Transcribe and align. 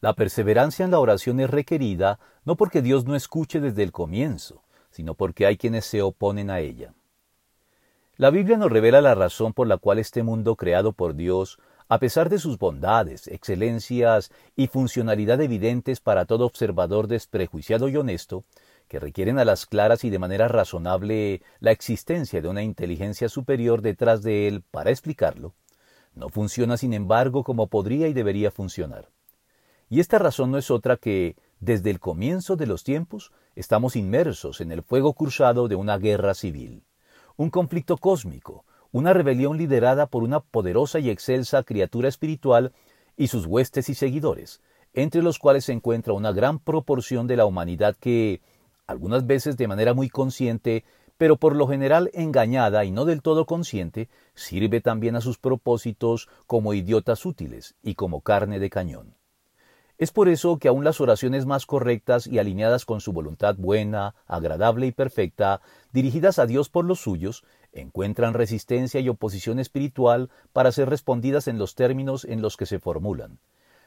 La 0.00 0.14
perseverancia 0.14 0.84
en 0.84 0.90
la 0.90 0.98
oración 0.98 1.40
es 1.40 1.48
requerida 1.48 2.18
no 2.44 2.56
porque 2.56 2.82
Dios 2.82 3.06
no 3.06 3.16
escuche 3.16 3.60
desde 3.60 3.82
el 3.82 3.92
comienzo, 3.92 4.62
sino 4.90 5.14
porque 5.14 5.46
hay 5.46 5.56
quienes 5.56 5.86
se 5.86 6.02
oponen 6.02 6.50
a 6.50 6.60
ella. 6.60 6.94
La 8.16 8.30
Biblia 8.30 8.56
nos 8.56 8.70
revela 8.70 9.00
la 9.00 9.14
razón 9.14 9.52
por 9.52 9.66
la 9.66 9.78
cual 9.78 9.98
este 9.98 10.22
mundo 10.22 10.56
creado 10.56 10.92
por 10.92 11.14
Dios, 11.14 11.58
a 11.88 11.98
pesar 11.98 12.28
de 12.28 12.38
sus 12.38 12.58
bondades, 12.58 13.26
excelencias 13.28 14.30
y 14.54 14.66
funcionalidad 14.66 15.40
evidentes 15.40 16.00
para 16.00 16.24
todo 16.24 16.46
observador 16.46 17.08
desprejuiciado 17.08 17.88
y 17.88 17.96
honesto, 17.96 18.44
que 18.88 19.00
requieren 19.00 19.38
a 19.38 19.44
las 19.44 19.66
claras 19.66 20.04
y 20.04 20.10
de 20.10 20.18
manera 20.18 20.48
razonable 20.48 21.42
la 21.60 21.72
existencia 21.72 22.40
de 22.40 22.48
una 22.48 22.62
inteligencia 22.62 23.28
superior 23.28 23.82
detrás 23.82 24.22
de 24.22 24.48
él 24.48 24.62
para 24.70 24.90
explicarlo, 24.90 25.54
no 26.14 26.28
funciona 26.28 26.76
sin 26.76 26.94
embargo 26.94 27.44
como 27.44 27.66
podría 27.66 28.08
y 28.08 28.14
debería 28.14 28.50
funcionar. 28.50 29.10
Y 29.88 30.00
esta 30.00 30.18
razón 30.18 30.50
no 30.50 30.58
es 30.58 30.70
otra 30.70 30.96
que, 30.96 31.36
desde 31.60 31.90
el 31.90 32.00
comienzo 32.00 32.56
de 32.56 32.66
los 32.66 32.84
tiempos, 32.84 33.32
estamos 33.54 33.96
inmersos 33.96 34.60
en 34.60 34.72
el 34.72 34.82
fuego 34.82 35.14
cruzado 35.14 35.68
de 35.68 35.76
una 35.76 35.98
guerra 35.98 36.34
civil 36.34 36.82
un 37.36 37.50
conflicto 37.50 37.98
cósmico, 37.98 38.64
una 38.92 39.12
rebelión 39.12 39.58
liderada 39.58 40.06
por 40.06 40.22
una 40.22 40.40
poderosa 40.40 40.98
y 40.98 41.10
excelsa 41.10 41.62
criatura 41.62 42.08
espiritual 42.08 42.72
y 43.16 43.28
sus 43.28 43.46
huestes 43.46 43.88
y 43.88 43.94
seguidores, 43.94 44.62
entre 44.94 45.22
los 45.22 45.38
cuales 45.38 45.66
se 45.66 45.72
encuentra 45.72 46.14
una 46.14 46.32
gran 46.32 46.58
proporción 46.58 47.26
de 47.26 47.36
la 47.36 47.44
humanidad 47.44 47.94
que, 47.98 48.40
algunas 48.86 49.26
veces 49.26 49.56
de 49.56 49.68
manera 49.68 49.92
muy 49.92 50.08
consciente, 50.08 50.84
pero 51.18 51.36
por 51.36 51.54
lo 51.54 51.66
general 51.66 52.10
engañada 52.14 52.84
y 52.84 52.90
no 52.90 53.04
del 53.04 53.20
todo 53.20 53.44
consciente, 53.44 54.08
sirve 54.34 54.80
también 54.80 55.16
a 55.16 55.20
sus 55.20 55.38
propósitos 55.38 56.28
como 56.46 56.72
idiotas 56.72 57.26
útiles 57.26 57.74
y 57.82 57.94
como 57.94 58.22
carne 58.22 58.58
de 58.58 58.70
cañón. 58.70 59.14
Es 59.98 60.12
por 60.12 60.28
eso 60.28 60.58
que 60.58 60.68
aun 60.68 60.84
las 60.84 61.00
oraciones 61.00 61.46
más 61.46 61.64
correctas 61.64 62.26
y 62.26 62.38
alineadas 62.38 62.84
con 62.84 63.00
su 63.00 63.14
voluntad 63.14 63.56
buena, 63.56 64.14
agradable 64.26 64.86
y 64.86 64.92
perfecta, 64.92 65.62
dirigidas 65.90 66.38
a 66.38 66.44
Dios 66.44 66.68
por 66.68 66.84
los 66.84 67.00
suyos, 67.00 67.44
encuentran 67.72 68.34
resistencia 68.34 69.00
y 69.00 69.08
oposición 69.08 69.58
espiritual 69.58 70.28
para 70.52 70.70
ser 70.70 70.90
respondidas 70.90 71.48
en 71.48 71.58
los 71.58 71.74
términos 71.74 72.26
en 72.26 72.42
los 72.42 72.58
que 72.58 72.66
se 72.66 72.78
formulan. 72.78 73.38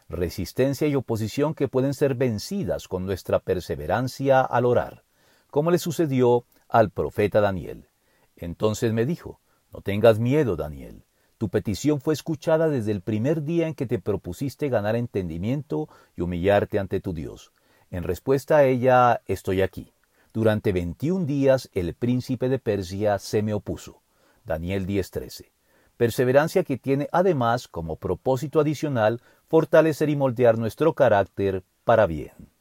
Resistencia 0.07 0.87
y 0.87 0.95
oposición 0.95 1.53
que 1.53 1.67
pueden 1.67 1.93
ser 1.93 2.15
vencidas 2.15 2.87
con 2.87 3.05
nuestra 3.05 3.39
perseverancia 3.39 4.41
al 4.41 4.65
orar, 4.65 5.03
como 5.51 5.69
le 5.69 5.77
sucedió 5.77 6.45
al 6.67 6.89
profeta 6.89 7.39
Daniel. 7.39 7.87
Entonces 8.35 8.93
me 8.93 9.05
dijo, 9.05 9.39
No 9.71 9.81
tengas 9.81 10.17
miedo, 10.17 10.55
Daniel 10.55 11.03
tu 11.39 11.47
petición 11.47 12.01
fue 12.01 12.13
escuchada 12.13 12.67
desde 12.67 12.91
el 12.91 12.99
primer 12.99 13.43
día 13.43 13.67
en 13.67 13.73
que 13.73 13.85
te 13.85 13.97
propusiste 13.97 14.67
ganar 14.67 14.97
entendimiento 14.97 15.87
y 16.17 16.21
humillarte 16.21 16.79
ante 16.79 16.99
tu 16.99 17.13
Dios. 17.13 17.53
En 17.89 18.03
respuesta 18.03 18.57
a 18.57 18.65
ella 18.65 19.21
estoy 19.25 19.61
aquí. 19.61 19.93
Durante 20.33 20.73
veintiún 20.73 21.25
días 21.25 21.69
el 21.73 21.93
príncipe 21.93 22.49
de 22.49 22.59
Persia 22.59 23.17
se 23.19 23.41
me 23.41 23.53
opuso. 23.53 24.01
Daniel 24.43 24.85
10:13. 24.85 25.53
Perseverancia 25.95 26.65
que 26.65 26.77
tiene 26.77 27.07
además 27.13 27.69
como 27.69 27.95
propósito 27.95 28.59
adicional 28.59 29.21
fortalecer 29.47 30.09
y 30.09 30.17
moldear 30.17 30.57
nuestro 30.57 30.93
carácter 30.93 31.63
para 31.85 32.05
bien. 32.05 32.33